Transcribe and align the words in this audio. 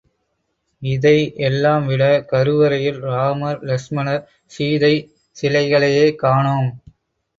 இதை 0.81 1.17
எல்லாம் 1.47 1.83
விட 1.87 2.03
கருவறையில் 2.31 2.99
ராமர், 3.01 3.61
லக்ஷ்மணர், 3.63 4.23
சீதை 4.51 4.93
சிலைகளையே 5.37 6.07
காணோம். 6.15 6.71